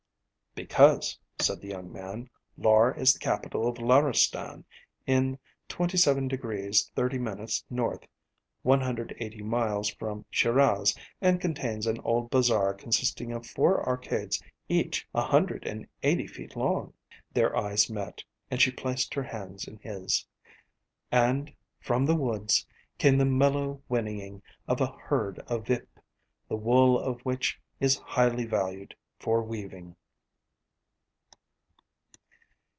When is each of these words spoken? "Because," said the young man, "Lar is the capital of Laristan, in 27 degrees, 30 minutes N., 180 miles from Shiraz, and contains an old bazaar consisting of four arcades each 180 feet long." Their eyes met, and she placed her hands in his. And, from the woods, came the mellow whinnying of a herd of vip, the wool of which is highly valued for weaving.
"Because," 0.53 1.17
said 1.39 1.61
the 1.61 1.69
young 1.69 1.93
man, 1.93 2.29
"Lar 2.57 2.93
is 2.93 3.13
the 3.13 3.19
capital 3.19 3.65
of 3.69 3.77
Laristan, 3.77 4.65
in 5.07 5.39
27 5.69 6.27
degrees, 6.27 6.91
30 6.93 7.19
minutes 7.19 7.63
N., 7.71 7.77
180 8.63 9.41
miles 9.43 9.87
from 9.93 10.25
Shiraz, 10.29 10.93
and 11.21 11.39
contains 11.39 11.87
an 11.87 12.01
old 12.01 12.29
bazaar 12.29 12.73
consisting 12.73 13.31
of 13.31 13.47
four 13.47 13.81
arcades 13.87 14.43
each 14.67 15.07
180 15.13 16.27
feet 16.27 16.55
long." 16.57 16.93
Their 17.33 17.55
eyes 17.55 17.89
met, 17.89 18.21
and 18.51 18.61
she 18.61 18.71
placed 18.71 19.13
her 19.13 19.23
hands 19.23 19.69
in 19.69 19.77
his. 19.77 20.27
And, 21.13 21.53
from 21.79 22.05
the 22.05 22.15
woods, 22.17 22.67
came 22.97 23.17
the 23.17 23.23
mellow 23.25 23.81
whinnying 23.87 24.41
of 24.67 24.81
a 24.81 24.91
herd 25.05 25.39
of 25.47 25.67
vip, 25.67 25.87
the 26.49 26.57
wool 26.57 26.99
of 26.99 27.21
which 27.21 27.57
is 27.79 27.97
highly 27.99 28.43
valued 28.45 28.93
for 29.17 29.41
weaving. 29.41 29.95